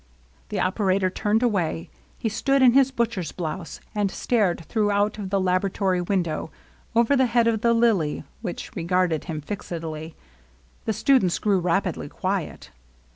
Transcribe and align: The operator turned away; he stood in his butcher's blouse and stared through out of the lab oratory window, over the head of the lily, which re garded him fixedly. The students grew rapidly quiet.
The 0.49 0.59
operator 0.59 1.11
turned 1.11 1.43
away; 1.43 1.91
he 2.17 2.27
stood 2.27 2.63
in 2.63 2.73
his 2.73 2.89
butcher's 2.89 3.31
blouse 3.31 3.79
and 3.93 4.09
stared 4.09 4.65
through 4.65 4.89
out 4.89 5.19
of 5.19 5.29
the 5.29 5.39
lab 5.39 5.61
oratory 5.63 6.01
window, 6.01 6.49
over 6.95 7.15
the 7.15 7.27
head 7.27 7.45
of 7.45 7.61
the 7.61 7.71
lily, 7.71 8.23
which 8.41 8.75
re 8.75 8.83
garded 8.83 9.25
him 9.25 9.41
fixedly. 9.41 10.15
The 10.85 10.93
students 10.93 11.37
grew 11.37 11.59
rapidly 11.59 12.09
quiet. 12.09 12.71